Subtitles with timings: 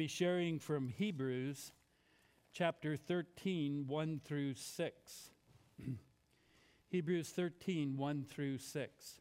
[0.00, 1.72] be sharing from Hebrews
[2.54, 5.30] chapter 13, 1 through 6.
[6.88, 9.20] Hebrews 13, 1 through 6.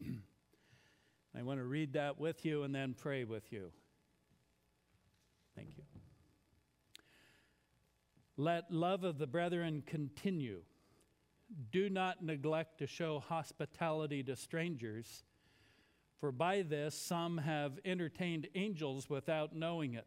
[1.38, 3.70] I want to read that with you and then pray with you.
[5.54, 5.84] Thank you.
[8.38, 10.62] Let love of the brethren continue.
[11.70, 15.22] Do not neglect to show hospitality to strangers,
[16.20, 20.06] for by this some have entertained angels without knowing it.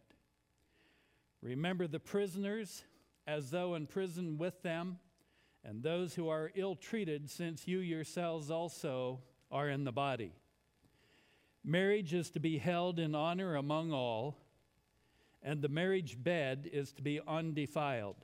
[1.41, 2.83] Remember the prisoners
[3.27, 4.99] as though in prison with them,
[5.65, 9.19] and those who are ill treated, since you yourselves also
[9.51, 10.33] are in the body.
[11.63, 14.37] Marriage is to be held in honor among all
[15.43, 18.15] and the marriage bed is to be undefiled.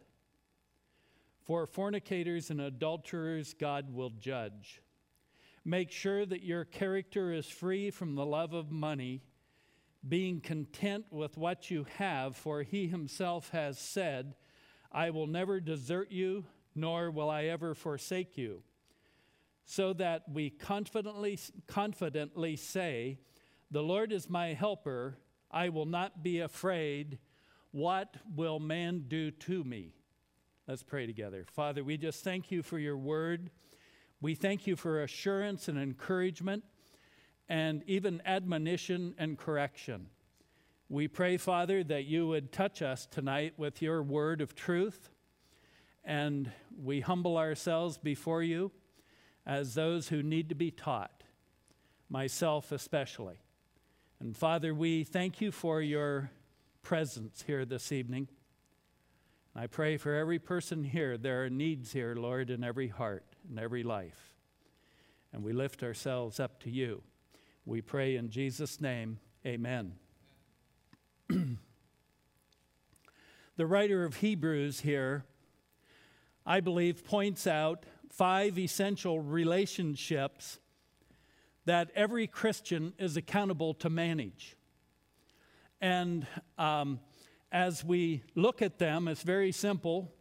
[1.42, 4.82] For fornicators and adulterers, God will judge.
[5.66, 9.22] Make sure that your character is free from the love of money,
[10.08, 14.36] being content with what you have, for he himself has said,
[14.92, 18.64] I will never desert you, nor will I ever forsake you.
[19.66, 23.20] So that we confidently, confidently say,
[23.70, 25.18] The Lord is my helper
[25.52, 27.18] I will not be afraid.
[27.72, 29.96] What will man do to me?
[30.68, 31.46] Let's pray together.
[31.52, 33.50] Father, we just thank you for your word.
[34.22, 36.64] We thank you for assurance and encouragement
[37.48, 40.08] and even admonition and correction.
[40.90, 45.10] We pray, Father, that you would touch us tonight with your word of truth.
[46.04, 46.52] And
[46.84, 48.72] we humble ourselves before you
[49.46, 51.24] as those who need to be taught,
[52.10, 53.40] myself especially.
[54.20, 56.32] And Father, we thank you for your
[56.82, 58.28] presence here this evening.
[59.56, 61.18] I pray for every person here.
[61.18, 64.36] There are needs here, Lord, in every heart, in every life.
[65.34, 67.02] And we lift ourselves up to you.
[67.66, 69.94] We pray in Jesus' name, amen.
[71.30, 71.58] the
[73.66, 75.26] writer of Hebrews here,
[76.46, 80.60] I believe, points out five essential relationships
[81.66, 84.56] that every Christian is accountable to manage.
[85.80, 86.26] And
[86.58, 87.00] um,
[87.52, 90.12] as we look at them, it's very simple.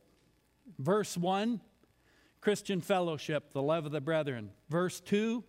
[0.79, 1.61] Verse 1,
[2.41, 4.51] Christian fellowship, the love of the brethren.
[4.69, 5.45] Verse 2,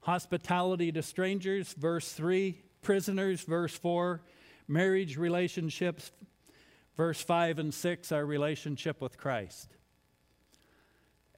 [0.00, 1.72] hospitality to strangers.
[1.72, 3.42] Verse 3, prisoners.
[3.42, 4.22] Verse 4,
[4.66, 6.12] marriage relationships.
[6.96, 9.76] Verse 5 and 6, our relationship with Christ.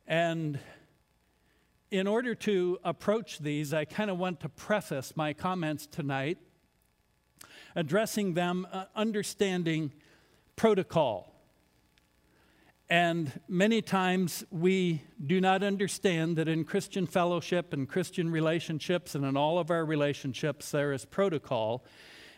[0.06, 0.58] And
[1.90, 6.38] in order to approach these, I kind of want to preface my comments tonight
[7.74, 9.92] addressing them, uh, understanding
[10.56, 11.29] protocol.
[12.90, 19.24] And many times we do not understand that in Christian fellowship and Christian relationships and
[19.24, 21.84] in all of our relationships, there is protocol.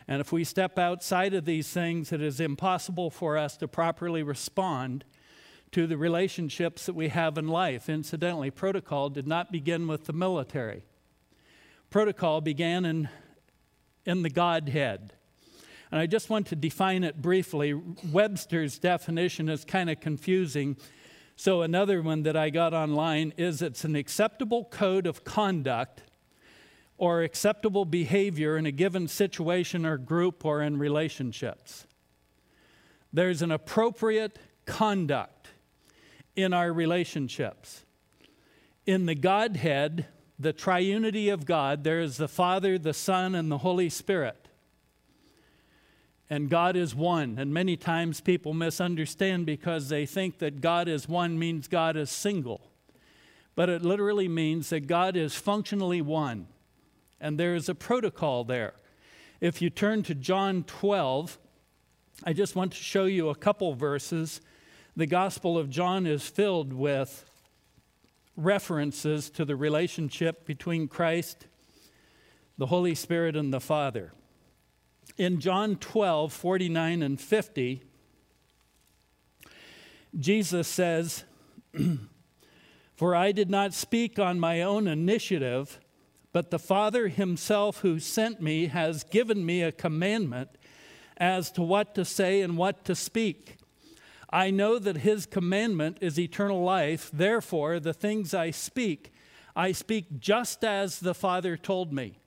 [0.07, 4.21] And if we step outside of these things, it is impossible for us to properly
[4.21, 5.05] respond
[5.71, 7.89] to the relationships that we have in life.
[7.89, 10.83] Incidentally, protocol did not begin with the military,
[11.89, 13.09] protocol began in,
[14.05, 15.13] in the Godhead.
[15.93, 17.71] And I just want to define it briefly.
[18.11, 20.75] Webster's definition is kind of confusing.
[21.35, 26.01] So, another one that I got online is it's an acceptable code of conduct
[26.97, 31.85] or acceptable behavior in a given situation or group or in relationships.
[33.13, 35.49] There's an appropriate conduct
[36.35, 37.85] in our relationships.
[38.87, 40.07] In the Godhead,
[40.39, 44.42] the triunity of God, there is the Father, the Son, and the Holy Spirit.
[46.33, 47.37] And God is one.
[47.37, 52.09] And many times people misunderstand because they think that God is one means God is
[52.09, 52.71] single.
[53.53, 56.47] But it literally means that God is functionally one.
[57.21, 58.73] And there is a protocol there.
[59.41, 61.37] If you turn to John 12,
[62.23, 64.41] I just want to show you a couple verses
[64.95, 67.29] the Gospel of John is filled with
[68.35, 71.45] references to the relationship between Christ,
[72.57, 74.13] the Holy Spirit, and the Father.
[75.17, 77.83] In John 12, 49 and 50,
[80.19, 81.23] Jesus says,
[82.95, 85.79] For I did not speak on my own initiative,
[86.31, 90.49] but the Father himself who sent me has given me a commandment
[91.17, 93.57] as to what to say and what to speak.
[94.31, 97.11] I know that his commandment is eternal life.
[97.13, 99.13] Therefore, the things I speak,
[99.55, 102.17] I speak just as the Father told me.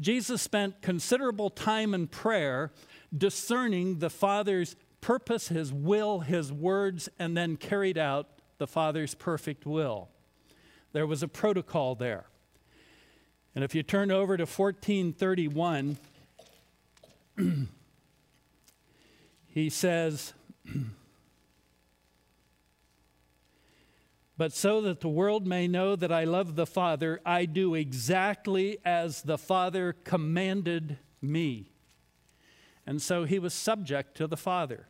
[0.00, 2.72] Jesus spent considerable time in prayer
[3.16, 9.66] discerning the Father's purpose, his will, his words, and then carried out the Father's perfect
[9.66, 10.08] will.
[10.92, 12.26] There was a protocol there.
[13.54, 15.98] And if you turn over to 1431,
[19.46, 20.32] he says,
[24.36, 28.78] But so that the world may know that I love the Father, I do exactly
[28.84, 31.70] as the Father commanded me.
[32.86, 34.88] And so he was subject to the Father.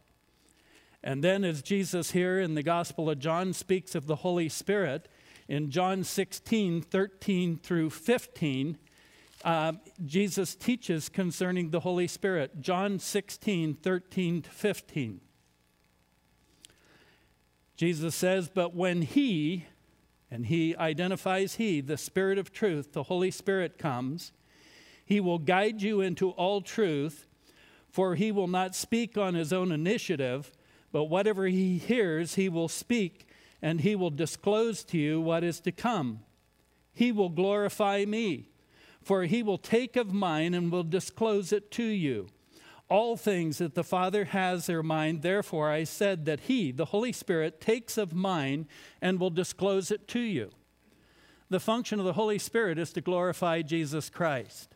[1.02, 5.08] And then, as Jesus here in the Gospel of John speaks of the Holy Spirit,
[5.48, 8.78] in John 16, 13 through 15,
[9.44, 9.72] uh,
[10.06, 12.62] Jesus teaches concerning the Holy Spirit.
[12.62, 15.20] John 16, 13 to 15.
[17.76, 19.66] Jesus says, But when He,
[20.30, 24.32] and He identifies He, the Spirit of truth, the Holy Spirit comes,
[25.04, 27.26] He will guide you into all truth,
[27.90, 30.52] for He will not speak on His own initiative,
[30.92, 33.28] but whatever He hears, He will speak,
[33.60, 36.20] and He will disclose to you what is to come.
[36.92, 38.50] He will glorify me,
[39.02, 42.28] for He will take of mine and will disclose it to you
[42.88, 45.20] all things that the Father has are mine.
[45.20, 48.66] Therefore, I said that He, the Holy Spirit, takes of mine
[49.00, 50.50] and will disclose it to you.
[51.50, 54.74] The function of the Holy Spirit is to glorify Jesus Christ.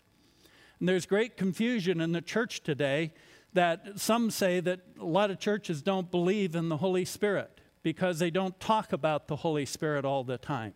[0.79, 3.13] And there's great confusion in the church today
[3.53, 8.19] that some say that a lot of churches don't believe in the Holy Spirit because
[8.19, 10.75] they don't talk about the Holy Spirit all the time.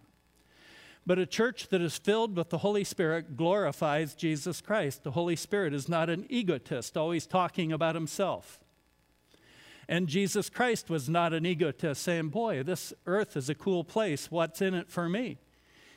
[1.05, 5.03] But a church that is filled with the Holy Spirit glorifies Jesus Christ.
[5.03, 8.61] The Holy Spirit is not an egotist, always talking about himself.
[9.89, 14.31] And Jesus Christ was not an egotist saying, Boy, this earth is a cool place.
[14.31, 15.39] What's in it for me?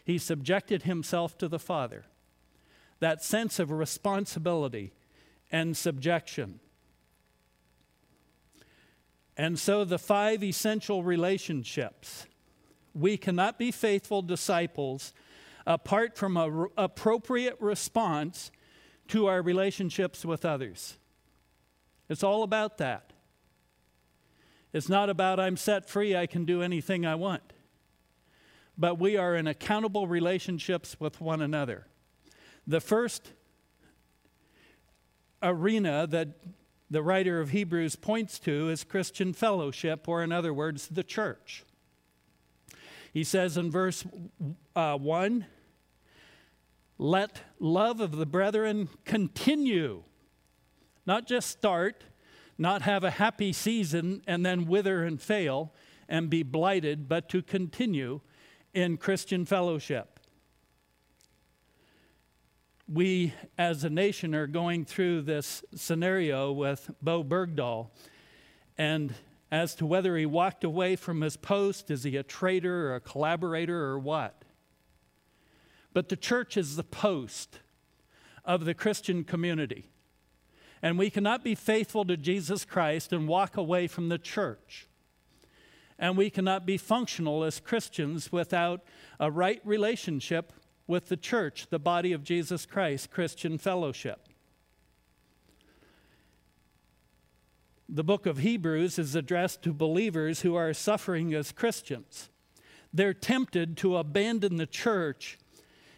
[0.04, 2.06] He subjected himself to the Father.
[3.00, 4.94] That sense of responsibility
[5.52, 6.60] and subjection.
[9.38, 12.26] And so the five essential relationships
[12.96, 15.14] we cannot be faithful disciples
[15.68, 18.52] apart from an appropriate response
[19.10, 20.98] to our relationships with others.
[22.10, 23.12] It's all about that.
[24.74, 27.54] It's not about I'm set free, I can do anything I want.
[28.78, 31.88] But we are in accountable relationships with one another.
[32.68, 33.32] The first
[35.42, 36.30] arena that
[36.90, 41.64] the writer of Hebrews points to is Christian fellowship, or in other words, the church.
[43.16, 44.06] He says in verse
[44.76, 45.46] uh, 1
[46.98, 50.04] let love of the brethren continue,
[51.06, 52.04] not just start,
[52.58, 55.74] not have a happy season and then wither and fail
[56.10, 58.20] and be blighted, but to continue
[58.74, 60.20] in Christian fellowship.
[62.92, 67.92] We, as a nation, are going through this scenario with Bowe Bergdahl,
[68.78, 69.14] and
[69.52, 71.92] as to whether he walked away from his post.
[71.92, 74.44] Is he a traitor or a collaborator or what?
[75.94, 77.60] But the church is the post
[78.44, 79.92] of the Christian community.
[80.82, 84.88] And we cannot be faithful to Jesus Christ and walk away from the church.
[85.98, 88.84] And we cannot be functional as Christians without
[89.20, 90.52] a right relationship
[90.88, 94.28] with the church, the body of Jesus Christ, Christian fellowship.
[97.88, 102.30] The book of Hebrews is addressed to believers who are suffering as Christians.
[102.94, 105.38] They're tempted to abandon the church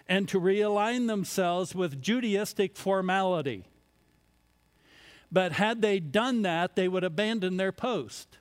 [0.07, 3.65] and to realign themselves with Judaistic formality.
[5.31, 8.37] But had they done that, they would abandon their post.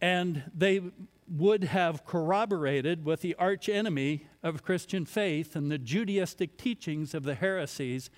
[0.00, 0.82] And they
[1.28, 7.34] would have corroborated with the archenemy of Christian faith and the Judaistic teachings of the
[7.34, 8.10] heresies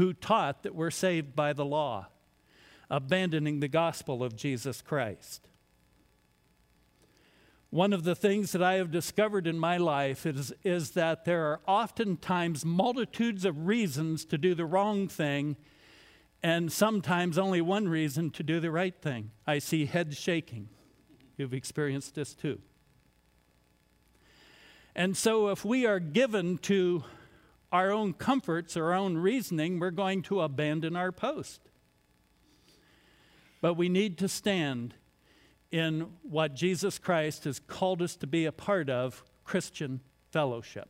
[0.00, 2.08] who taught that we're saved by the law,
[2.88, 5.46] abandoning the gospel of Jesus Christ.
[7.68, 11.44] One of the things that I have discovered in my life is, is that there
[11.48, 15.58] are oftentimes multitudes of reasons to do the wrong thing,
[16.42, 19.32] and sometimes only one reason to do the right thing.
[19.46, 20.70] I see heads shaking.
[21.36, 22.58] You've experienced this too.
[24.94, 27.04] And so, if we are given to
[27.72, 31.60] our own comforts, our own reasoning, we're going to abandon our post.
[33.60, 34.94] But we need to stand
[35.70, 40.00] in what Jesus Christ has called us to be a part of Christian
[40.30, 40.88] fellowship.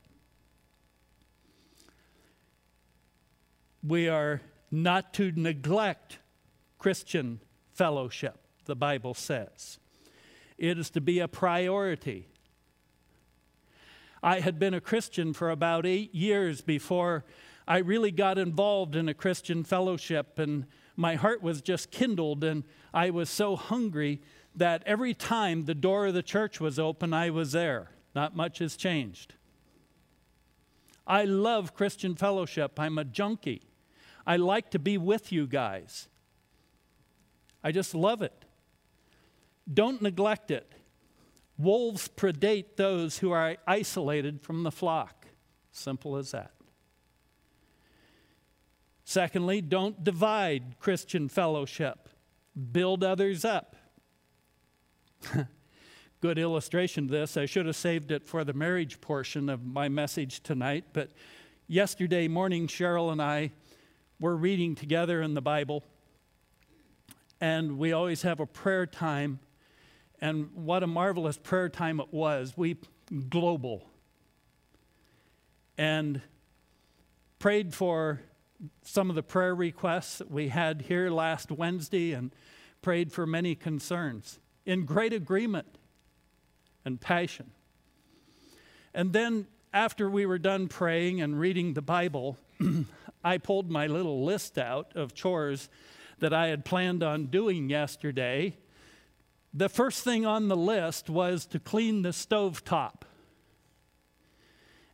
[3.83, 6.19] We are not to neglect
[6.79, 7.41] Christian
[7.73, 9.79] fellowship, the Bible says.
[10.57, 12.29] It is to be a priority.
[14.23, 17.25] I had been a Christian for about eight years before
[17.67, 22.65] I really got involved in a Christian fellowship, and my heart was just kindled, and
[22.93, 24.21] I was so hungry
[24.55, 27.93] that every time the door of the church was open, I was there.
[28.15, 29.35] Not much has changed.
[31.07, 32.79] I love Christian fellowship.
[32.79, 33.63] I'm a junkie.
[34.27, 36.09] I like to be with you guys.
[37.65, 38.45] I just love it.
[39.73, 40.73] Don't neglect it.
[41.61, 45.27] Wolves predate those who are isolated from the flock.
[45.73, 46.53] Simple as that.
[49.05, 52.09] Secondly, don't divide Christian fellowship,
[52.73, 53.77] build others up.
[56.21, 57.37] Good illustration of this.
[57.37, 61.11] I should have saved it for the marriage portion of my message tonight, but
[61.67, 63.53] yesterday morning, Cheryl and I
[64.19, 65.83] were reading together in the Bible,
[67.41, 69.41] and we always have a prayer time.
[70.21, 72.55] And what a marvelous prayer time it was.
[72.57, 72.77] We
[73.29, 73.85] global
[75.77, 76.21] and
[77.39, 78.21] prayed for
[78.83, 82.35] some of the prayer requests that we had here last Wednesday and
[82.83, 85.79] prayed for many concerns in great agreement
[86.85, 87.51] and passion.
[88.93, 92.37] And then, after we were done praying and reading the Bible,
[93.25, 95.69] I pulled my little list out of chores
[96.19, 98.57] that I had planned on doing yesterday.
[99.53, 103.05] The first thing on the list was to clean the stove top.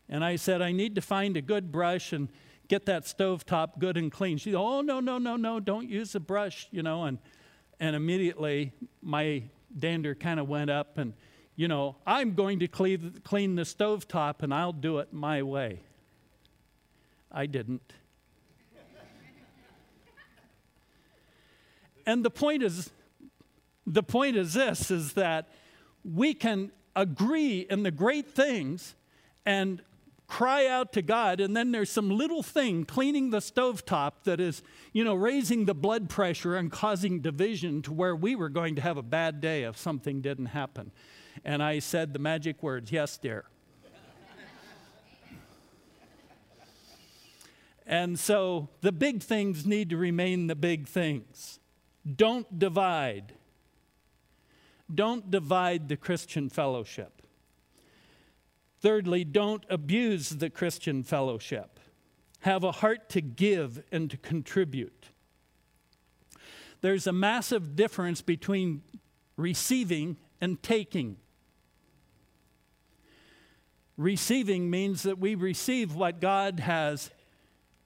[0.09, 2.29] And I said, I need to find a good brush and
[2.69, 4.39] get that stove top good and clean.
[4.39, 7.05] She said, Oh, no, no, no, no, don't use a brush, you know.
[7.05, 7.19] And,
[7.81, 8.73] and immediately
[9.03, 9.43] my
[9.77, 11.13] dander kind of went up, and,
[11.55, 15.43] you know, I'm going to clean, clean the stove top and I'll do it my
[15.43, 15.81] way.
[17.31, 17.93] I didn't.
[22.07, 22.91] and the point is,
[23.87, 25.49] the point is this is that
[26.05, 28.95] we can agree in the great things
[29.45, 29.83] and
[30.26, 34.62] cry out to God, and then there's some little thing cleaning the stovetop that is,
[34.93, 38.83] you know, raising the blood pressure and causing division to where we were going to
[38.83, 40.90] have a bad day if something didn't happen.
[41.45, 43.45] And I said the magic words, yes, dear.
[47.87, 51.61] and so the big things need to remain the big things.
[52.16, 53.35] Don't divide.
[54.93, 57.23] Don't divide the Christian fellowship.
[58.81, 61.81] Thirdly, don't abuse the Christian fellowship.
[62.40, 65.07] Have a heart to give and to contribute.
[66.83, 68.83] There's a massive difference between
[69.37, 71.16] receiving and taking.
[73.97, 77.11] Receiving means that we receive what God has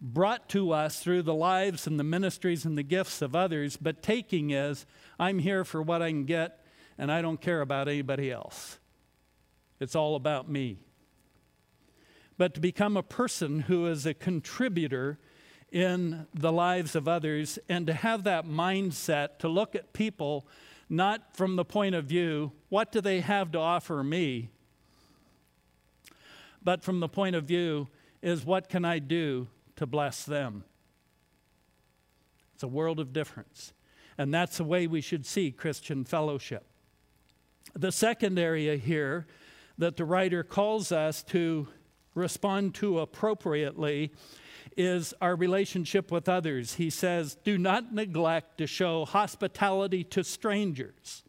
[0.00, 4.02] brought to us through the lives and the ministries and the gifts of others, but
[4.02, 4.86] taking is,
[5.18, 6.59] I'm here for what I can get
[7.00, 8.78] and I don't care about anybody else.
[9.80, 10.80] It's all about me.
[12.36, 15.18] But to become a person who is a contributor
[15.72, 20.46] in the lives of others and to have that mindset to look at people
[20.90, 24.50] not from the point of view, what do they have to offer me?
[26.62, 27.88] But from the point of view,
[28.20, 30.64] is what can I do to bless them?
[32.52, 33.72] It's a world of difference.
[34.18, 36.66] And that's the way we should see Christian fellowship.
[37.74, 39.26] The second area here
[39.78, 41.68] that the writer calls us to
[42.14, 44.12] respond to appropriately
[44.76, 46.74] is our relationship with others.
[46.74, 51.22] He says, Do not neglect to show hospitality to strangers,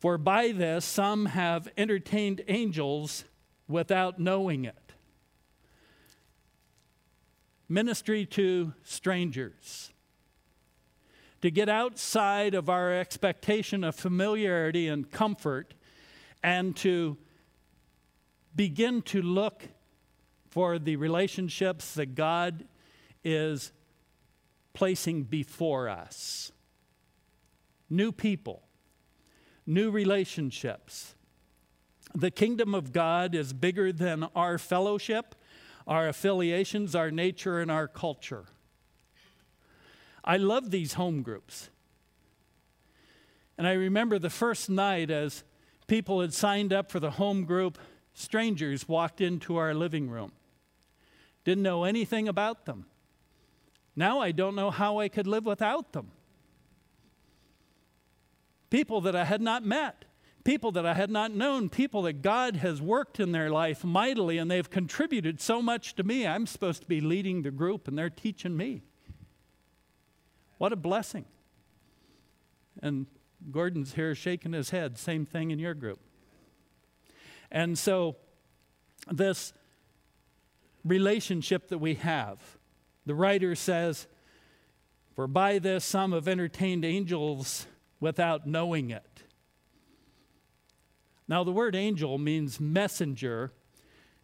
[0.00, 3.24] for by this some have entertained angels
[3.68, 4.92] without knowing it.
[7.68, 9.90] Ministry to strangers
[11.42, 15.74] to get outside of our expectation of familiarity and comfort
[16.42, 17.16] and to
[18.54, 19.68] begin to look
[20.48, 22.64] for the relationships that God
[23.22, 23.72] is
[24.72, 26.52] placing before us.
[27.90, 28.62] New people,
[29.66, 31.14] new relationships.
[32.14, 35.34] The kingdom of God is bigger than our fellowship,
[35.86, 38.46] our affiliations, our nature, and our culture.
[40.26, 41.70] I love these home groups.
[43.56, 45.44] And I remember the first night as
[45.86, 47.78] people had signed up for the home group,
[48.12, 50.32] strangers walked into our living room.
[51.44, 52.86] Didn't know anything about them.
[53.94, 56.10] Now I don't know how I could live without them.
[58.68, 60.04] People that I had not met,
[60.44, 64.38] people that I had not known, people that God has worked in their life mightily
[64.38, 66.26] and they've contributed so much to me.
[66.26, 68.82] I'm supposed to be leading the group and they're teaching me.
[70.58, 71.24] What a blessing.
[72.82, 73.06] And
[73.50, 74.98] Gordon's here shaking his head.
[74.98, 76.00] Same thing in your group.
[77.50, 78.16] And so,
[79.10, 79.52] this
[80.84, 82.40] relationship that we have,
[83.04, 84.06] the writer says,
[85.14, 87.66] For by this some have entertained angels
[88.00, 89.22] without knowing it.
[91.28, 93.52] Now, the word angel means messenger,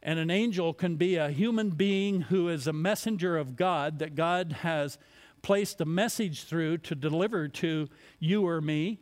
[0.03, 4.15] and an angel can be a human being who is a messenger of God that
[4.15, 4.99] God has
[5.43, 9.01] placed a message through to deliver to you or me,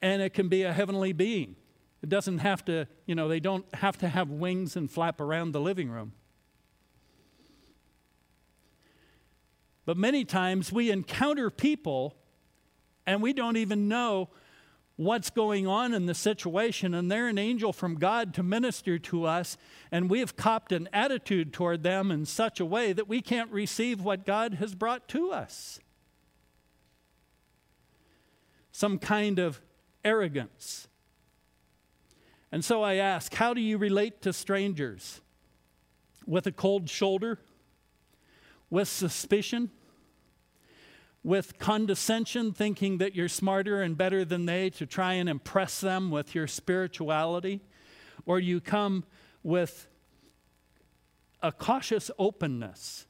[0.00, 1.56] and it can be a heavenly being.
[2.02, 5.52] It doesn't have to, you know, they don't have to have wings and flap around
[5.52, 6.12] the living room.
[9.84, 12.16] But many times we encounter people
[13.06, 14.30] and we don't even know
[15.04, 19.24] what's going on in the situation, and they're an angel from God to minister to
[19.24, 19.56] us,
[19.90, 23.50] and we have copped an attitude toward them in such a way that we can't
[23.50, 25.80] receive what God has brought to us.
[28.70, 29.60] Some kind of
[30.04, 30.88] arrogance.
[32.50, 35.20] And so I ask, how do you relate to strangers?
[36.26, 37.38] With a cold shoulder?
[38.68, 39.70] With suspicion?
[41.24, 46.10] With condescension, thinking that you're smarter and better than they to try and impress them
[46.10, 47.60] with your spirituality?
[48.26, 49.04] Or you come
[49.42, 49.86] with
[51.42, 53.06] a cautious openness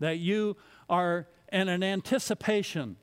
[0.00, 0.56] that you
[0.88, 2.96] are in an anticipation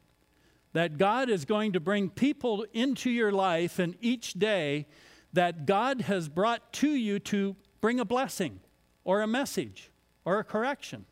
[0.74, 4.88] that God is going to bring people into your life and each day
[5.32, 8.60] that God has brought to you to bring a blessing
[9.04, 9.92] or a message
[10.26, 11.06] or a correction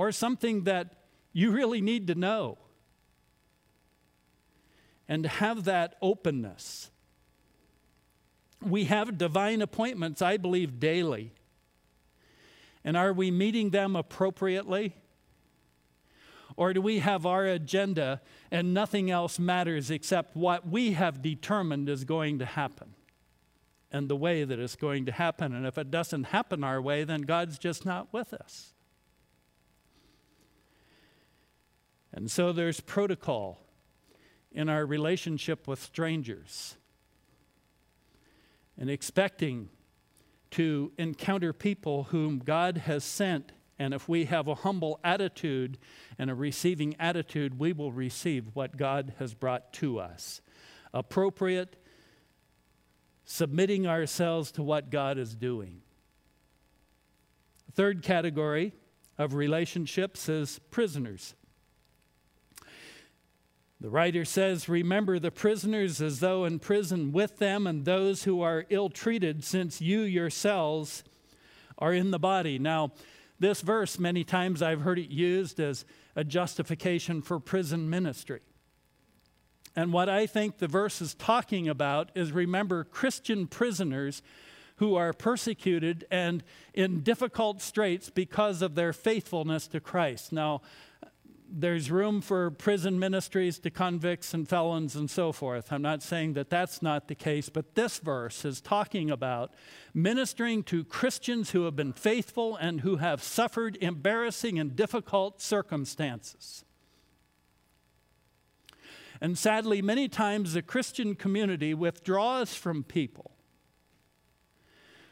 [0.00, 0.94] or something that
[1.34, 2.56] you really need to know.
[5.06, 6.90] And have that openness.
[8.62, 11.32] We have divine appointments, I believe, daily.
[12.82, 14.94] And are we meeting them appropriately?
[16.56, 21.90] Or do we have our agenda and nothing else matters except what we have determined
[21.90, 22.94] is going to happen
[23.92, 25.54] and the way that it's going to happen?
[25.54, 28.72] And if it doesn't happen our way, then God's just not with us.
[32.12, 33.60] And so there's protocol
[34.52, 36.76] in our relationship with strangers
[38.76, 39.68] and expecting
[40.52, 43.52] to encounter people whom God has sent.
[43.78, 45.78] And if we have a humble attitude
[46.18, 50.40] and a receiving attitude, we will receive what God has brought to us.
[50.92, 51.76] Appropriate,
[53.24, 55.82] submitting ourselves to what God is doing.
[57.72, 58.74] Third category
[59.16, 61.34] of relationships is prisoners.
[63.80, 68.42] The writer says, Remember the prisoners as though in prison with them, and those who
[68.42, 71.02] are ill treated, since you yourselves
[71.78, 72.58] are in the body.
[72.58, 72.92] Now,
[73.38, 78.40] this verse, many times I've heard it used as a justification for prison ministry.
[79.74, 84.20] And what I think the verse is talking about is remember Christian prisoners
[84.76, 86.42] who are persecuted and
[86.74, 90.32] in difficult straits because of their faithfulness to Christ.
[90.32, 90.60] Now,
[91.52, 95.72] there's room for prison ministries to convicts and felons and so forth.
[95.72, 99.52] I'm not saying that that's not the case, but this verse is talking about
[99.92, 106.64] ministering to Christians who have been faithful and who have suffered embarrassing and difficult circumstances.
[109.20, 113.32] And sadly, many times the Christian community withdraws from people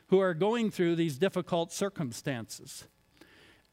[0.07, 2.87] who are going through these difficult circumstances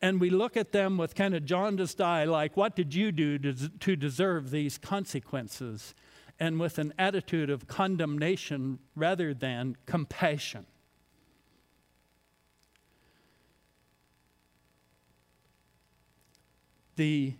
[0.05, 3.39] and we look at them with kind of jaundiced eye, like, what did you do
[3.39, 5.95] to, deserve these consequences?
[6.39, 10.67] And with an attitude of condemnation rather than compassion.
[16.97, 17.33] The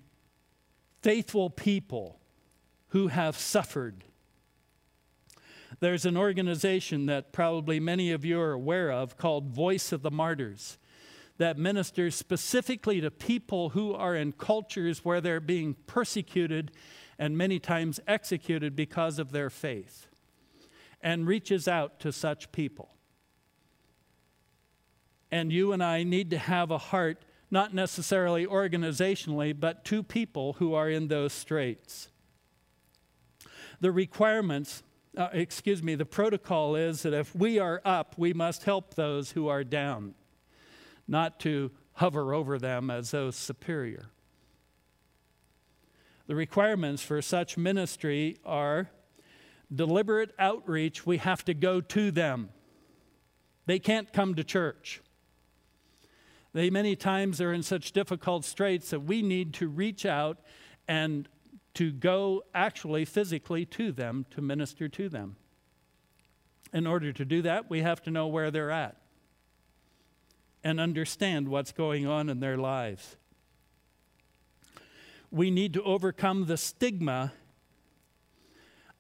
[1.04, 2.18] faithful people
[2.88, 4.06] who have suffered.
[5.82, 10.10] There's an organization that probably many of you are aware of called Voice of the
[10.10, 10.80] Martyrs
[11.38, 16.72] that ministers specifically to people who are in cultures where they're being persecuted
[17.20, 20.08] and many times executed because of their faith,
[21.02, 22.90] and reaches out to such people.
[25.32, 30.54] And you and I need to have a heart, not necessarily organizationally, but to people
[30.54, 32.10] who are in those straits.
[33.82, 34.84] The requirements,
[35.18, 39.32] uh, excuse me, the protocol is that if we are up, we must help those
[39.32, 40.16] who are down
[41.08, 44.08] not to hover over them as though superior.
[46.28, 48.90] The requirements for such ministry are
[49.74, 52.50] deliberate outreach, we have to go to them.
[53.66, 55.02] They can't come to church.
[56.54, 60.40] They many times are in such difficult straits that we need to reach out
[60.88, 61.28] and
[61.74, 65.36] to go actually physically to them to minister to them.
[66.74, 68.98] In order to do that, we have to know where they're at
[70.66, 73.16] and understand what's going on in their lives.
[75.30, 77.34] We need to overcome the stigma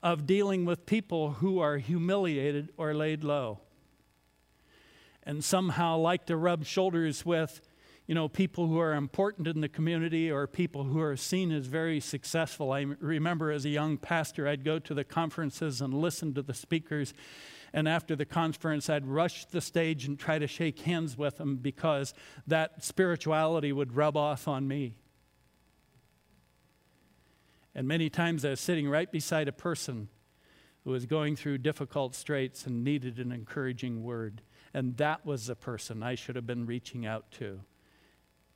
[0.03, 3.61] of dealing with people who are humiliated or laid low
[5.23, 7.61] and somehow like to rub shoulders with
[8.05, 11.65] you know, people who are important in the community or people who are seen as
[11.65, 12.71] very successful.
[12.71, 16.53] I remember as a young pastor, I'd go to the conferences and listen to the
[16.53, 17.15] speakers.
[17.75, 21.57] And after the conference, I'd rush the stage and try to shake hands with them
[21.57, 22.13] because
[22.47, 24.97] that spirituality would rub off on me.
[27.75, 30.07] And many times I was sitting right beside a person
[30.85, 34.41] who was going through difficult straits and needed an encouraging word.
[34.73, 37.59] And that was the person I should have been reaching out to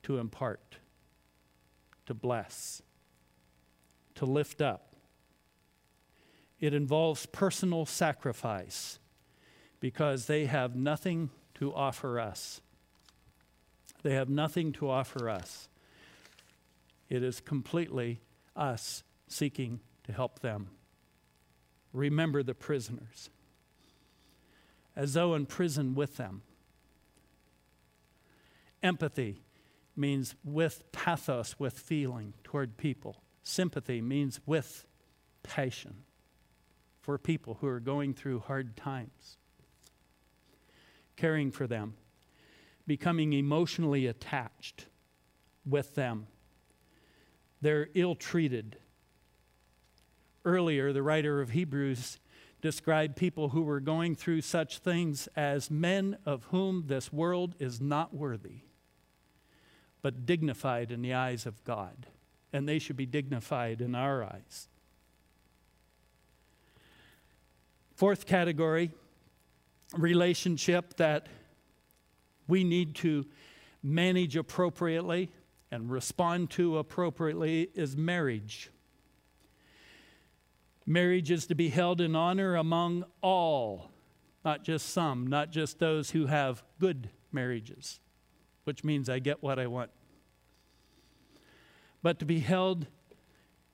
[0.04, 0.78] to impart,
[2.06, 2.82] to bless,
[4.16, 4.96] to lift up.
[6.62, 8.98] It involves personal sacrifice
[9.80, 12.62] because they have nothing to offer us.
[14.04, 15.68] They have nothing to offer us.
[17.10, 18.22] It is completely
[18.56, 20.70] us seeking to help them.
[21.92, 23.30] Remember the prisoners
[24.96, 26.42] as though in prison with them.
[28.84, 29.42] Empathy
[29.96, 33.22] means with pathos, with feeling toward people.
[33.44, 34.86] Sympathy means with
[35.44, 36.04] passion
[37.02, 39.38] for people who are going through hard times.
[41.20, 41.96] Caring for them,
[42.88, 44.86] becoming emotionally attached
[45.66, 46.28] with them.
[47.62, 48.78] They're ill treated.
[50.46, 52.20] Earlier, the writer of Hebrews
[52.62, 57.82] described people who were going through such things as men of whom this world is
[57.82, 58.62] not worthy
[60.02, 62.08] but dignified in the eyes of God.
[62.52, 64.68] And they should be dignified in our eyes.
[67.94, 68.92] Fourth category
[69.98, 71.28] relationship that
[72.48, 73.26] we need to
[73.84, 75.32] manage appropriately
[75.72, 78.70] and respond to appropriately is marriage.
[80.86, 83.92] Marriage is to be held in honor among all,
[84.44, 88.00] not just some, not just those who have good marriages
[88.70, 89.90] which means I get what I want.
[92.04, 92.86] But to be held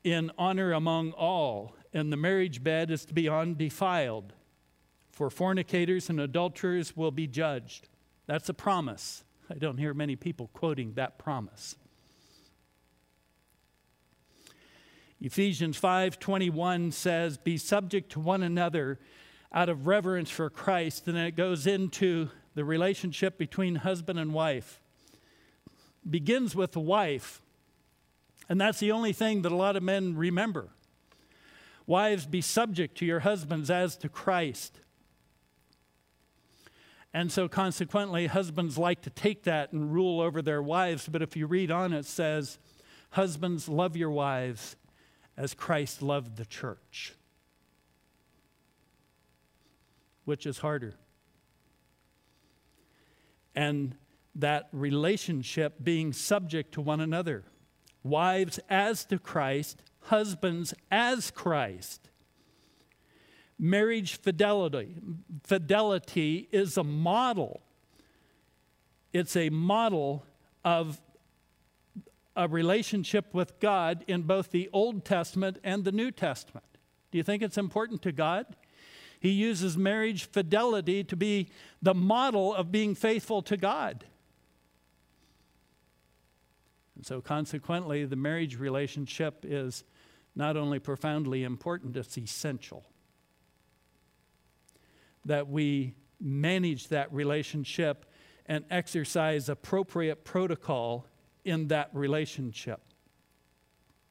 [0.05, 4.31] in honor among all, and the marriage bed is to be undefiled.
[5.15, 7.87] For fornicators and adulterers will be judged.
[8.27, 9.23] That's a promise.
[9.49, 11.77] I don't hear many people quoting that promise.
[15.21, 18.99] Ephesians 5:21 says, "Be subject to one another
[19.53, 24.33] out of reverence for Christ." And then it goes into the relationship between husband and
[24.33, 24.81] wife
[26.09, 27.41] begins with the wife.
[28.49, 30.71] And that's the only thing that a lot of men remember.
[31.87, 34.81] Wives, be subject to your husbands as to Christ.
[37.15, 41.07] And so, consequently, husbands like to take that and rule over their wives.
[41.07, 42.59] But if you read on, it says,
[43.11, 44.75] Husbands, love your wives
[45.37, 47.13] as Christ loved the church.
[50.25, 50.95] Which is harder?
[53.55, 53.95] And
[54.35, 57.45] that relationship being subject to one another.
[58.03, 62.09] Wives as to Christ, husbands as Christ.
[63.57, 64.95] Marriage fidelity.
[65.43, 67.61] Fidelity is a model.
[69.13, 70.25] It's a model
[70.63, 71.01] of
[72.35, 76.65] a relationship with God in both the Old Testament and the New Testament.
[77.11, 78.45] Do you think it's important to God?
[79.19, 81.49] He uses marriage fidelity to be
[81.81, 84.03] the model of being faithful to God.
[86.95, 89.83] And so, consequently, the marriage relationship is
[90.35, 92.85] not only profoundly important, it's essential.
[95.25, 98.05] That we manage that relationship
[98.45, 101.07] and exercise appropriate protocol
[101.43, 102.81] in that relationship.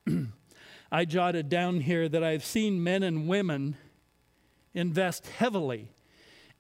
[0.93, 3.77] I jotted down here that I've seen men and women
[4.75, 5.93] invest heavily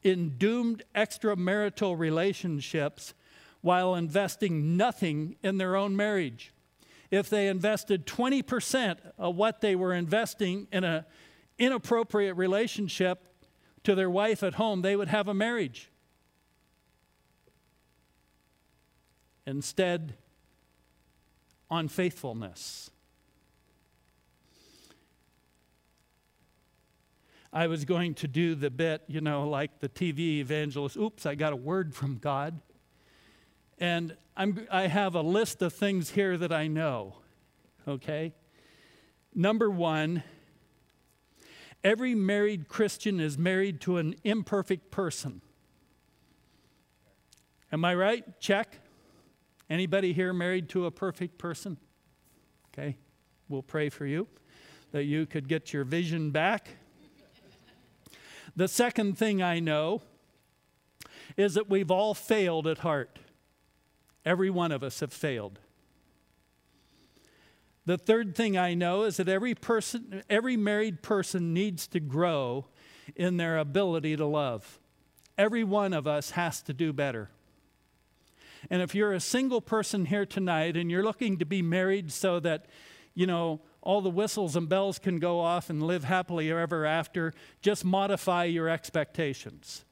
[0.02, 3.14] in doomed extramarital relationships
[3.60, 6.52] while investing nothing in their own marriage.
[7.10, 11.04] If they invested 20% of what they were investing in an
[11.58, 13.33] inappropriate relationship
[13.84, 15.90] to their wife at home, they would have a marriage.
[19.46, 20.14] Instead,
[21.70, 22.90] unfaithfulness.
[27.52, 30.96] I was going to do the bit, you know, like the TV evangelist.
[30.96, 32.60] Oops, I got a word from God.
[33.78, 37.16] And I'm, I have a list of things here that I know,
[37.86, 38.32] okay?
[39.34, 40.24] Number one,
[41.84, 45.42] every married Christian is married to an imperfect person.
[47.70, 48.40] Am I right?
[48.40, 48.78] Check.
[49.68, 51.76] Anybody here married to a perfect person?
[52.72, 52.96] Okay,
[53.48, 54.26] we'll pray for you
[54.92, 56.68] that you could get your vision back.
[58.56, 60.02] the second thing I know
[61.36, 63.18] is that we've all failed at heart.
[64.24, 65.58] Every one of us have failed.
[67.86, 72.66] The third thing I know is that every person, every married person needs to grow
[73.14, 74.78] in their ability to love.
[75.36, 77.30] Every one of us has to do better.
[78.70, 82.40] And if you're a single person here tonight and you're looking to be married so
[82.40, 82.66] that,
[83.14, 87.34] you know, all the whistles and bells can go off and live happily ever after,
[87.60, 89.84] just modify your expectations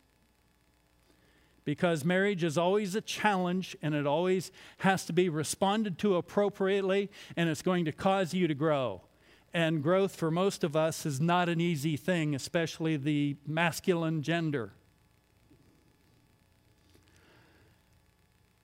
[1.65, 7.11] because marriage is always a challenge and it always has to be responded to appropriately
[7.37, 9.03] and it's going to cause you to grow.
[9.55, 14.73] And growth for most of us is not an easy thing, especially the masculine gender.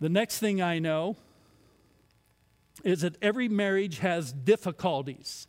[0.01, 1.17] The next thing I know
[2.85, 5.47] is that every marriage has difficulties.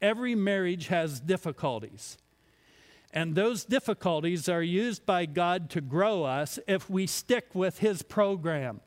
[0.00, 2.16] Every marriage has difficulties.
[3.18, 8.02] And those difficulties are used by God to grow us if we stick with His
[8.02, 8.80] program.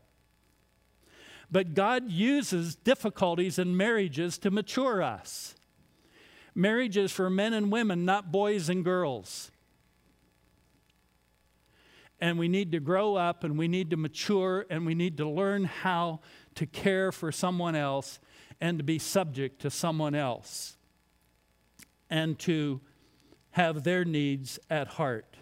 [1.52, 5.54] But God uses difficulties in marriages to mature us.
[6.56, 9.52] Marriage is for men and women, not boys and girls.
[12.22, 15.28] And we need to grow up and we need to mature and we need to
[15.28, 16.22] learn how
[16.56, 18.22] to care for someone else
[18.62, 20.78] and to be subject to someone else
[22.10, 22.80] and to
[23.52, 25.38] have their needs at heart.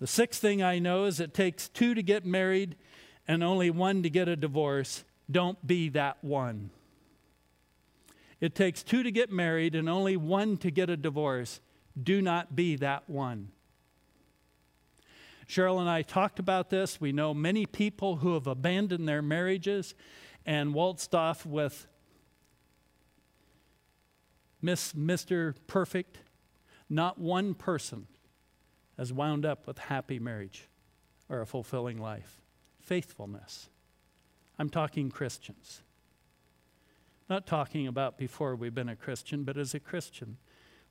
[0.00, 2.76] The sixth thing I know is it takes two to get married
[3.26, 5.04] and only one to get a divorce.
[5.30, 6.70] Don't be that one.
[8.40, 11.60] It takes two to get married and only one to get a divorce.
[12.00, 13.48] Do not be that one.
[15.48, 17.00] Cheryl and I talked about this.
[17.00, 19.94] We know many people who have abandoned their marriages
[20.44, 21.86] and waltzed off with
[24.64, 25.54] Miss, Mr.
[25.66, 26.20] Perfect,
[26.88, 28.06] not one person
[28.96, 30.70] has wound up with happy marriage
[31.28, 32.40] or a fulfilling life.
[32.80, 33.68] Faithfulness.
[34.58, 35.82] I'm talking Christians.
[37.28, 40.38] Not talking about before we've been a Christian, but as a Christian.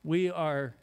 [0.03, 0.75] We are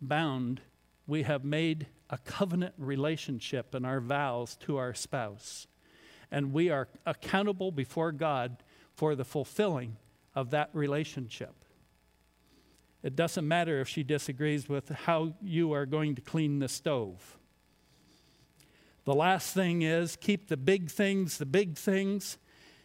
[0.00, 0.62] bound,
[1.06, 5.66] we have made a covenant relationship in our vows to our spouse.
[6.30, 8.62] And we are accountable before God
[8.94, 9.98] for the fulfilling
[10.34, 11.56] of that relationship.
[13.02, 17.38] It doesn't matter if she disagrees with how you are going to clean the stove.
[19.04, 22.38] The last thing is keep the big things the big things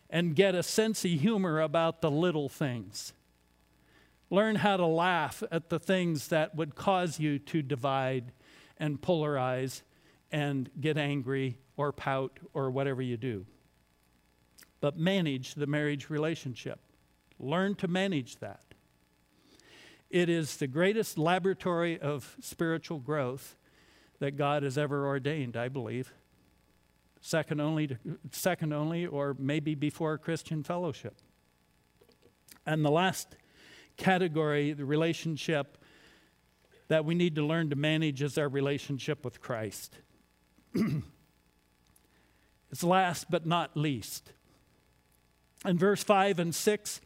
[0.10, 3.14] and get a sense of humor about the little things.
[4.30, 8.32] Learn how to laugh at the things that would cause you to divide
[8.78, 9.82] and polarize
[10.32, 13.46] and get angry or pout or whatever you do.
[14.82, 16.80] But manage the marriage relationship.
[17.40, 18.67] Learn to manage that.
[20.10, 23.58] It is the greatest laboratory of spiritual growth
[24.20, 26.14] that God has ever ordained, I believe.
[27.20, 27.98] Second only, to,
[28.32, 31.16] second only, or maybe before Christian fellowship.
[32.66, 33.36] And the last
[33.98, 35.78] category, the relationship
[36.88, 39.96] that we need to learn to manage, is our relationship with Christ.
[42.72, 44.32] it's last but not least.
[45.66, 47.02] In verse 5 and 6,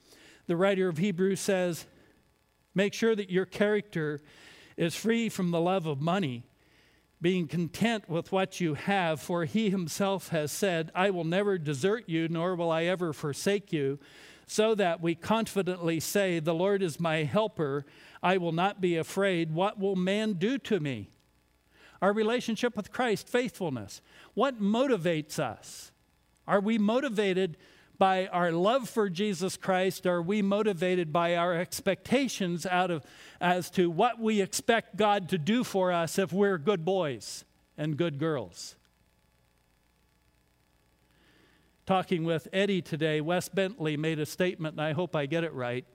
[0.45, 1.85] the writer of Hebrews says,
[2.73, 4.21] Make sure that your character
[4.77, 6.43] is free from the love of money,
[7.21, 12.05] being content with what you have, for he himself has said, I will never desert
[12.07, 13.99] you, nor will I ever forsake you,
[14.47, 17.85] so that we confidently say, The Lord is my helper.
[18.23, 19.53] I will not be afraid.
[19.53, 21.09] What will man do to me?
[22.01, 24.01] Our relationship with Christ, faithfulness.
[24.33, 25.91] What motivates us?
[26.47, 27.57] Are we motivated
[28.01, 30.07] by our love for Jesus Christ?
[30.07, 33.05] Are we motivated by our expectations out of
[33.39, 37.45] as to what we expect God to do for us if we're good boys
[37.77, 38.75] and good girls?
[41.85, 45.53] Talking with Eddie today, Wes Bentley made a statement, and I hope I get it
[45.53, 45.85] right.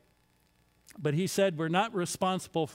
[0.96, 2.70] But he said, We're not responsible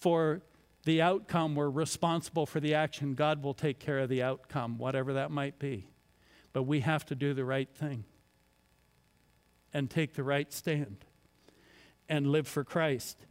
[0.00, 0.42] for
[0.82, 3.14] the outcome, we're responsible for the action.
[3.14, 5.86] God will take care of the outcome, whatever that might be.
[6.52, 8.04] But we have to do the right thing
[9.74, 11.04] and take the right stand
[12.08, 13.26] and live for Christ.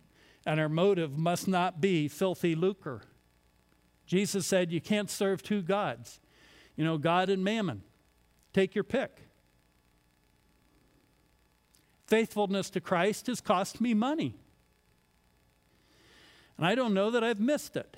[0.46, 3.02] And our motive must not be filthy lucre.
[4.06, 6.20] Jesus said you can't serve two gods,
[6.76, 7.82] you know, God and mammon.
[8.52, 9.22] Take your pick.
[12.06, 14.36] Faithfulness to Christ has cost me money.
[16.58, 17.98] And I don't know that I've missed it.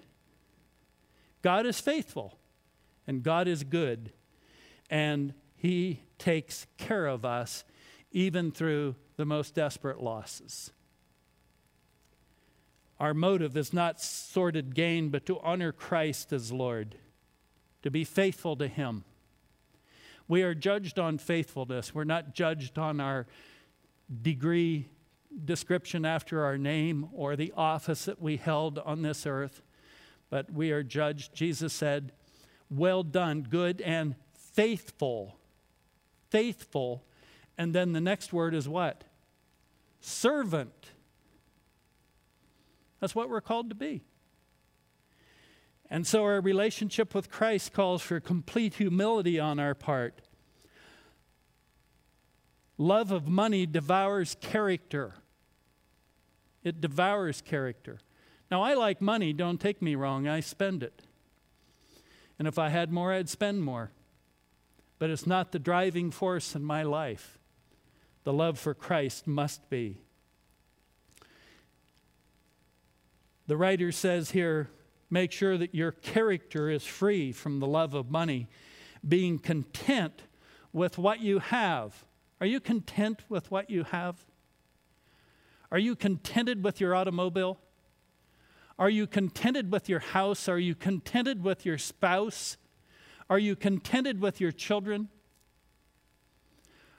[1.42, 2.38] God is faithful
[3.08, 4.12] and God is good,
[4.90, 7.64] and He takes care of us
[8.16, 10.72] even through the most desperate losses.
[12.98, 16.96] Our motive is not sordid gain, but to honor Christ as Lord,
[17.84, 19.04] to be faithful to Him.
[20.30, 21.94] We are judged on faithfulness.
[21.94, 23.28] We're not judged on our
[24.22, 24.88] degree
[25.44, 29.62] description after our name or the office that we held on this earth,
[30.30, 31.36] but we are judged.
[31.36, 32.14] Jesus said,
[32.70, 34.16] Well done, good and
[34.54, 35.36] faithful.
[36.30, 37.04] Faithful.
[37.58, 39.04] And then the next word is what?
[40.00, 40.92] Servant.
[43.00, 44.04] That's what we're called to be.
[45.90, 50.22] And so our relationship with Christ calls for complete humility on our part.
[52.78, 55.14] Love of money devours character.
[56.64, 58.00] It devours character.
[58.52, 61.04] Now, I like money, don't take me wrong, I spend it.
[62.38, 63.92] And if I had more, I'd spend more.
[65.00, 67.38] But it's not the driving force in my life.
[68.26, 70.00] The love for Christ must be.
[73.48, 74.72] The writer says here
[75.12, 78.48] make sure that your character is free from the love of money,
[79.08, 80.24] being content
[80.74, 82.04] with what you have.
[82.42, 84.26] Are you content with what you have?
[85.72, 87.60] Are you contented with your automobile?
[88.80, 90.50] Are you contented with your house?
[90.50, 92.58] Are you contented with your spouse?
[93.30, 95.10] Are you contented with your children?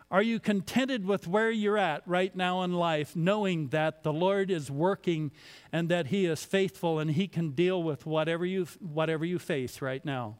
[0.08, 4.52] Are you contented with where you're at right now in life, knowing that the Lord
[4.52, 5.32] is working
[5.72, 9.82] and that He is faithful and He can deal with whatever you, whatever you face
[9.82, 10.38] right now?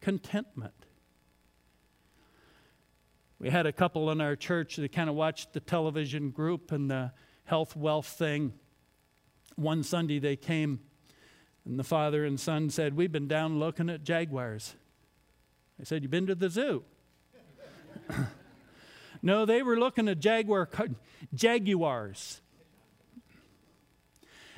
[0.00, 0.74] Contentment.
[3.40, 6.88] We had a couple in our church that kind of watched the television group and
[6.88, 7.10] the
[7.44, 8.52] health wealth thing.
[9.56, 10.80] One Sunday they came,
[11.64, 14.76] and the father and son said, We've been down looking at jaguars.
[15.80, 16.84] I said, You've been to the zoo?
[19.22, 20.68] no, they were looking at jaguar
[21.34, 22.40] jaguars.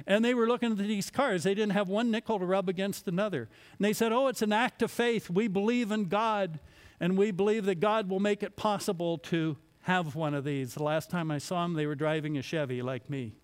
[0.06, 1.44] And they were looking at these cars.
[1.44, 3.48] They didn't have one nickel to rub against another.
[3.78, 5.30] And they said, Oh, it's an act of faith.
[5.30, 6.58] We believe in God,
[6.98, 10.74] and we believe that God will make it possible to have one of these.
[10.74, 13.34] The last time I saw them, they were driving a Chevy like me.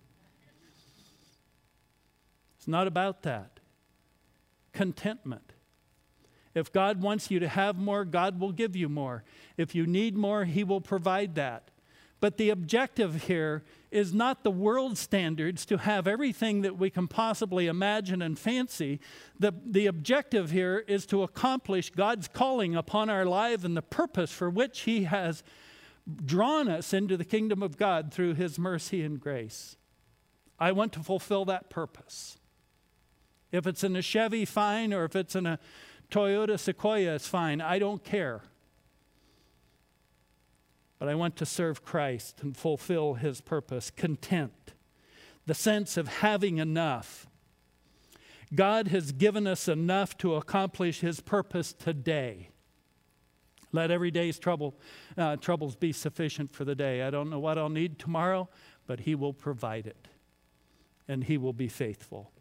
[2.57, 3.59] It's not about that.
[4.73, 5.48] Contentment.
[6.59, 9.23] If God wants you to have more, God will give you more.
[9.57, 11.71] If you need more, He will provide that.
[12.19, 17.07] But the objective here is not the world standards to have everything that we can
[17.07, 18.99] possibly imagine and fancy.
[19.39, 24.31] The, the objective here is to accomplish God's calling upon our life and the purpose
[24.31, 25.43] for which He has
[26.25, 29.77] drawn us into the kingdom of God through His mercy and grace.
[30.59, 32.37] I want to fulfill that purpose.
[33.51, 35.57] If it's in a Chevy, fine, or if it's in a
[36.11, 37.61] Toyota Sequoia is fine.
[37.61, 38.41] I don't care.
[40.97, 43.91] But I want to serve Christ and fulfill his purpose.
[43.91, 44.73] Content,
[45.45, 47.27] the sense of having enough.
[48.53, 52.49] God has given us enough to accomplish his purpose today.
[53.71, 54.73] Let every day's trouble,
[55.15, 57.03] uh, troubles be sufficient for the day.
[57.03, 58.49] I don't know what I'll need tomorrow,
[58.87, 60.07] but he will provide it.
[61.07, 62.31] And he will be faithful.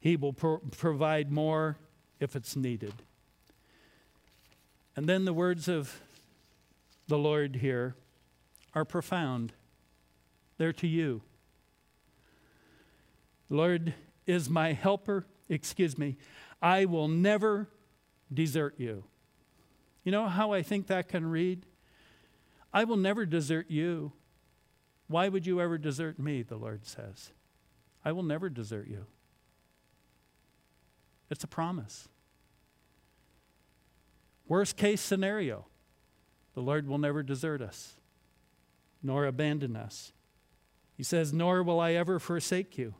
[0.00, 1.76] He will pro- provide more
[2.20, 2.94] if it's needed.
[4.96, 6.00] And then the words of
[7.08, 7.96] the Lord here
[8.74, 9.52] are profound.
[10.58, 11.22] They're to you.
[13.48, 13.94] Lord
[14.26, 15.26] is my helper.
[15.48, 16.16] Excuse me.
[16.62, 17.68] I will never
[18.32, 19.04] desert you.
[20.02, 21.66] You know how I think that can read?
[22.72, 24.12] I will never desert you.
[25.08, 26.42] Why would you ever desert me?
[26.42, 27.32] The Lord says.
[28.04, 29.06] I will never desert you.
[31.34, 32.08] It's a promise.
[34.46, 35.66] Worst case scenario,
[36.54, 37.96] the Lord will never desert us,
[39.02, 40.12] nor abandon us.
[40.96, 42.94] He says, Nor will I ever forsake you.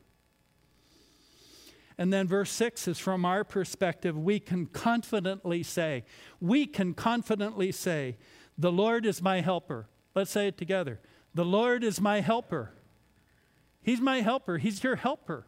[1.97, 6.03] And then verse 6 is from our perspective, we can confidently say,
[6.41, 8.17] we can confidently say,
[8.57, 9.87] The Lord is my helper.
[10.13, 10.99] Let's say it together.
[11.33, 12.73] The Lord is my helper.
[13.81, 14.57] He's my helper.
[14.57, 15.45] He's your helper.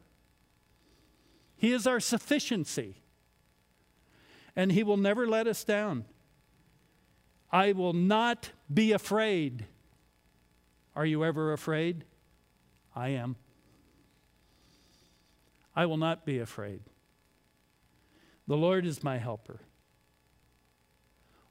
[1.57, 3.01] He is our sufficiency.
[4.55, 6.05] And He will never let us down.
[7.51, 9.65] I will not be afraid.
[10.95, 12.05] Are you ever afraid?
[12.95, 13.35] I am.
[15.75, 16.81] I will not be afraid.
[18.47, 19.59] The Lord is my helper.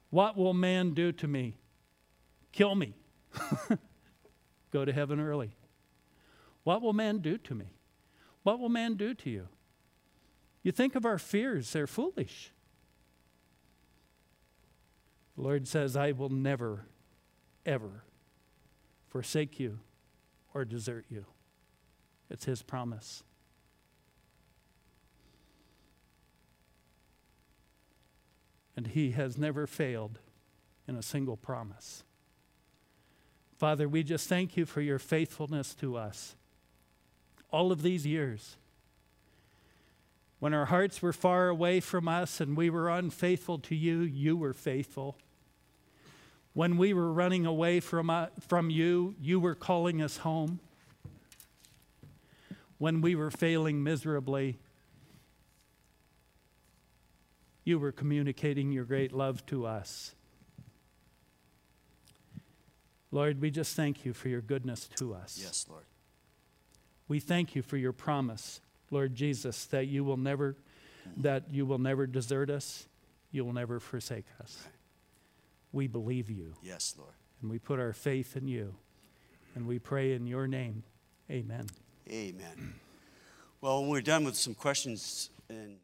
[0.09, 1.57] What will man do to me?
[2.51, 2.95] Kill me.
[4.71, 5.51] Go to heaven early.
[6.63, 7.67] What will man do to me?
[8.43, 9.47] What will man do to you?
[10.67, 12.51] You think of our fears, they're foolish.
[15.37, 16.87] The Lord says, I will never,
[17.65, 18.03] ever
[19.07, 19.79] forsake you
[20.53, 21.23] or desert you.
[22.29, 23.23] It's His promise.
[28.75, 30.19] and He has never failed
[30.85, 32.03] in a single promise.
[33.57, 36.35] Father, we just thank you for your faithfulness to us
[37.53, 38.57] all of these years.
[40.39, 44.37] When our hearts were far away from us and we were unfaithful to you, you
[44.37, 45.17] were faithful.
[46.53, 50.59] When we were running away from, uh, from you, you were calling us home.
[52.77, 54.59] When we were failing miserably,
[57.63, 60.15] you were communicating your great love to us.
[63.11, 65.39] Lord, we just thank you for your goodness to us.
[65.41, 65.85] Yes, Lord.
[67.07, 68.61] We thank you for your promise,
[68.91, 70.55] Lord Jesus, that you will never
[71.17, 72.85] that you will never desert us,
[73.31, 74.67] you will never forsake us.
[75.71, 77.13] We believe you Yes, Lord.
[77.41, 78.75] and we put our faith in you.
[79.55, 80.83] And we pray in your name.
[81.31, 81.65] Amen.
[82.09, 82.75] Amen.
[83.61, 85.77] Well, when we're done with some questions and